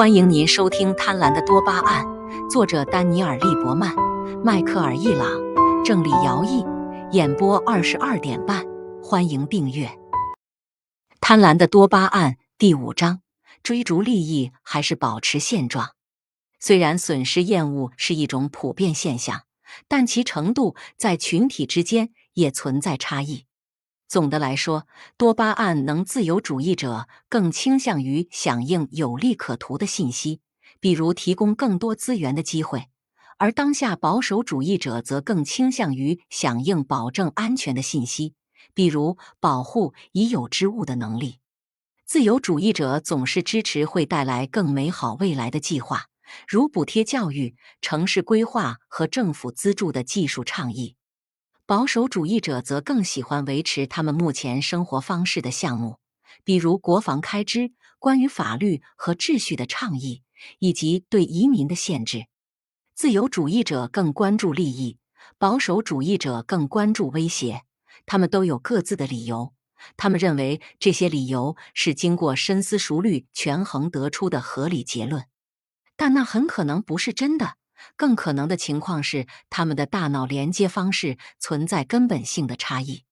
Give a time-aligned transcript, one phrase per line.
[0.00, 2.06] 欢迎您收听《贪婪的多巴胺》，
[2.50, 3.94] 作者丹尼尔·利伯曼、
[4.42, 5.28] 迈克尔·易朗，
[5.84, 6.64] 郑理尧译，
[7.12, 8.64] 演播二十二点半。
[9.02, 9.84] 欢迎订阅
[11.20, 13.20] 《贪婪的多巴胺》第五章：
[13.62, 15.90] 追逐利益还是保持现状？
[16.58, 19.42] 虽然损失厌恶是一种普遍现象，
[19.86, 23.44] 但其程度在群体之间也存在差异。
[24.10, 30.40] 总的来说，多巴胺能自由主义者更倾向于响应有利可图的信息，
[30.80, 32.88] 比如提供更多资源的机会；
[33.38, 38.34] 而当下保守主义者则更倾向于响应保证安全的信息，
[38.74, 41.38] 比如保护已有之物的能力。
[42.04, 46.06] 自由主义者总是支持会带来更美好未来的计划，
[46.48, 50.96] 如补贴教育、城市规划和政府资助的技术倡议。
[51.70, 56.00] 保守主义者则更喜欢维持他们目前生活方式的项目，
[56.42, 60.24] 比如国防开支、关于法律和秩序的倡议，
[60.58, 62.26] 以及对移民的限制。
[62.96, 64.98] 自由主义者更关注利益，
[65.38, 67.62] 保守主义者更关注威胁。
[68.04, 69.54] 他们都有各自的理由，
[69.96, 75.24] 他们认为这些理由是经过深思熟虑、权衡得出的合理结论，
[75.96, 77.58] 但那很可能不是真的。
[77.96, 83.04] 更可能的情况是，他们的大脑连接方式存在根本性的差异。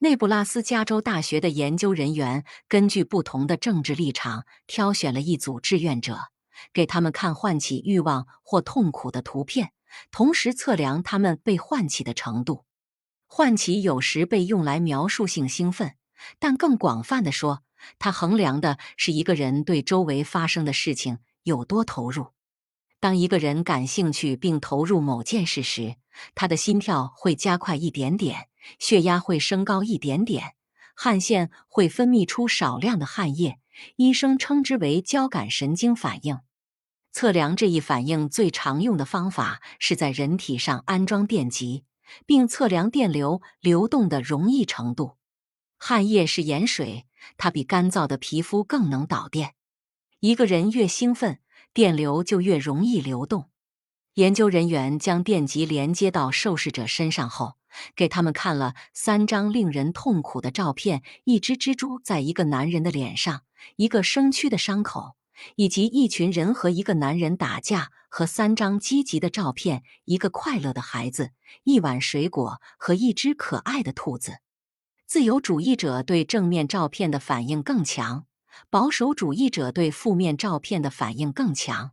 [0.00, 6.18] 内布拉斯加州大学的研究人员根据不同的政治立场，挑选了一组志愿者，
[6.72, 9.72] 给他们看唤起欲望或痛苦的图片，
[10.12, 12.64] 同时测量他们被唤起的程度。
[13.26, 15.96] 唤起有时被用来描述性兴奋，
[16.38, 17.62] 但更广泛的说，
[17.98, 22.28] 它衡量的是一个人对周围发生的事情有多投入。
[23.00, 25.96] 当一个人感兴趣并投入某件事时，
[26.34, 28.48] 他的心跳会加快一点点，
[28.80, 30.54] 血压会升高一点点，
[30.96, 33.60] 汗腺会分泌出少量的汗液。
[33.94, 36.40] 医生称之为交感神经反应。
[37.12, 41.84] 测量这一反应最常用的方法是在人体上安装电极，
[42.26, 45.16] 并测量电流流动的容易程度。
[45.76, 47.06] 汗液是盐水，
[47.36, 49.54] 它比干燥的皮肤更能导电。
[50.18, 51.38] 一个人越兴奋。
[51.72, 53.50] 电流就越容易流动。
[54.14, 57.56] 研究人员将电极连接到受试者身上后，
[57.94, 63.42] 给他们看了三张令人痛苦的照片：一只蜘蛛在一个男人的脸上，
[63.76, 65.14] 一个生蛆的伤口，
[65.54, 71.30] 以及一群人和一个男人打架；和三张积极的照片：一个快乐的孩子，
[71.62, 74.38] 一碗水果和一只可爱的兔子。
[75.06, 78.26] 自由主义者对正面照片的反应更强。
[78.70, 81.92] 保守主义者对负面照片的反应更强，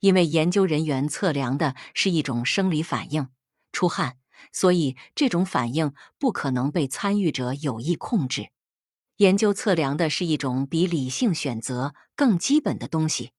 [0.00, 3.28] 因为研究人员测量的是一种生理反应——
[3.72, 4.16] 出汗，
[4.52, 8.50] 所以这种反应不可能被参与者有意控制。
[9.16, 13.32] 研究测量的是一种比理性选择更基本的东西。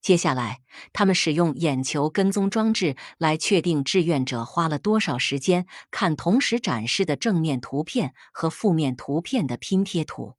[0.00, 0.60] 接下来，
[0.92, 10.36] 他们使用眼球跟踪装置来确定志愿者花了多少时间看同时展示的正面图片和负面图片的拼贴图。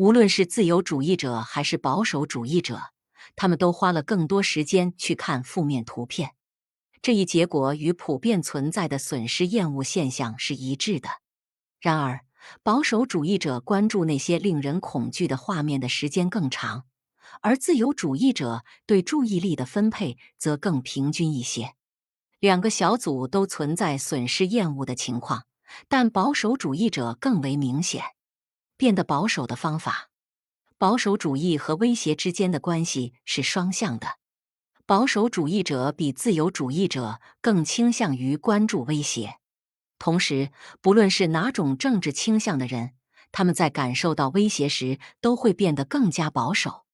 [0.00, 2.84] 无论是自由主义者还是保守主义者，
[3.36, 6.30] 他们都花了更多时间去看负面图片。
[7.02, 11.10] 这一结果与普遍存在的损失厌恶现象是一致的。
[11.82, 12.20] 然而，
[12.62, 16.86] 保守主义者关注那些令人恐惧的画面的时间更长，
[17.42, 21.74] 而自由主义者对注意力的分配则更平均一些。
[22.38, 25.44] 两个小组都存在损失厌恶的情况，
[25.88, 28.02] 但保守主义者更为明显。
[28.80, 30.08] 变得保守的方法，
[30.78, 34.16] 保守主义和威胁之间的关系是双向的。
[34.86, 39.34] 保守主义者比自由主义者更倾向于关注威胁。
[39.98, 42.92] 同时，不论是哪种政治倾向的人，
[43.30, 46.86] 他们在感受到威胁时都会变得更加保守。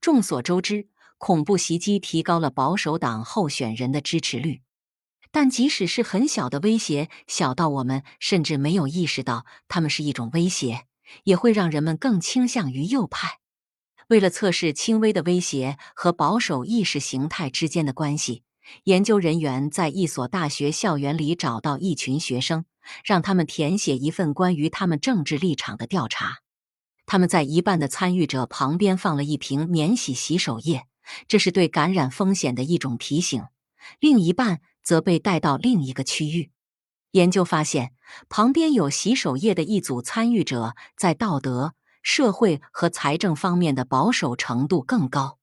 [0.00, 0.86] 众所周知，
[1.18, 4.62] 恐怖袭击提高了保守党候选人的支持率。
[5.32, 10.86] 但即使是很小的威胁，小到我们甚至没有意识到他们是一种威胁。
[11.24, 13.38] 也会让人们更倾向于右派。
[14.08, 18.42] 为了测试轻微的威胁和保守意识形态之间的关系，
[18.84, 22.64] 研究人员在一所大学校园里找到一群学生，
[23.04, 26.38] 让他们填写一份关于他们政治立场的调查。
[27.06, 30.86] 他们在一半的参与者旁边放了一瓶免洗洗手液，
[31.28, 33.42] 这是对感染风险的一种提醒；
[34.00, 36.50] 另一半则被带到另一个区域。
[37.14, 37.92] 研究发现，
[38.28, 45.38] 旁边有洗手液的一组参与者在道德、社会和财政方面的保守程度更高。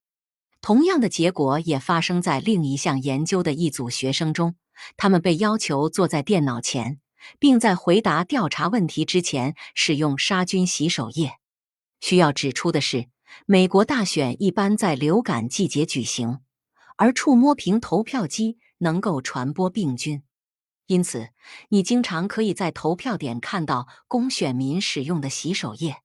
[0.59, 4.55] 同样的结果也发生在另一项研究的一组学生中，
[4.97, 6.99] 他们被要求坐在电脑前，
[7.39, 11.35] 并在回答调查问题之前使用杀菌洗手液。
[12.01, 13.07] 需要指出的是，
[13.45, 16.39] 美国大选一般在流感季节举行，
[16.97, 20.21] 而触摸屏投票机能够传播病菌，
[20.91, 21.29] 因此
[21.69, 25.95] 你经常可以在投票点看到供选民使用的洗手液。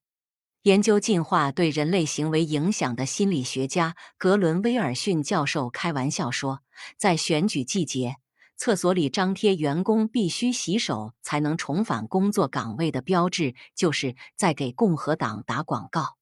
[0.61, 6.61] 研究进化对人类行为影响的心理学家格伦威尔逊教授开玩笑说，
[6.97, 8.15] 在选举季节，
[8.55, 16.15] 厕所里张贴员工必须洗手才能重返工作岗位的标志，就是在给共和党打广告。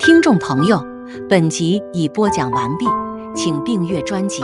[0.00, 0.84] 听众朋友，
[1.28, 2.86] 本集已播讲完毕，
[3.36, 4.42] 请订阅专辑，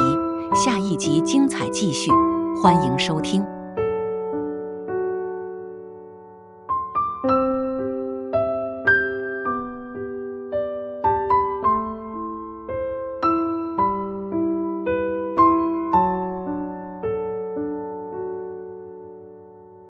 [0.54, 2.10] 下一集精彩继续，
[2.62, 3.55] 欢迎收听。